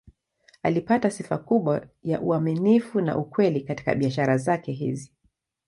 Alipata 0.63 1.11
sifa 1.11 1.37
kubwa 1.37 1.87
ya 2.03 2.21
uaminifu 2.21 3.01
na 3.01 3.17
ukweli 3.17 3.61
katika 3.61 3.95
biashara 3.95 4.37
zake 4.37 4.71
hizi. 4.71 5.11